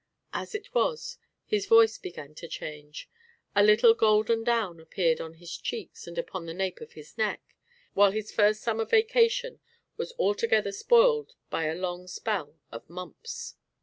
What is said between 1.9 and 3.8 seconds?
began to change, a